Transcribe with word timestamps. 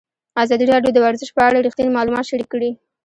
ازادي 0.43 0.65
راډیو 0.73 0.91
د 0.93 0.99
ورزش 1.05 1.29
په 1.37 1.41
اړه 1.47 1.63
رښتیني 1.67 1.91
معلومات 1.93 2.25
شریک 2.29 2.47
کړي. 2.53 2.71